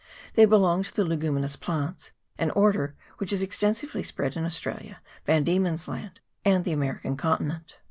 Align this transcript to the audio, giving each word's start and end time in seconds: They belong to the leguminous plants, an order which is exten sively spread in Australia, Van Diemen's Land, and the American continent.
They 0.33 0.45
belong 0.45 0.81
to 0.81 0.95
the 0.95 1.05
leguminous 1.05 1.55
plants, 1.55 2.11
an 2.39 2.49
order 2.49 2.95
which 3.19 3.31
is 3.31 3.43
exten 3.43 3.75
sively 3.75 4.01
spread 4.01 4.35
in 4.35 4.45
Australia, 4.45 4.99
Van 5.27 5.43
Diemen's 5.43 5.87
Land, 5.87 6.19
and 6.43 6.65
the 6.65 6.71
American 6.73 7.15
continent. 7.17 7.77